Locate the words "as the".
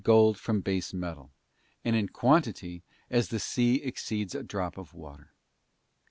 3.11-3.37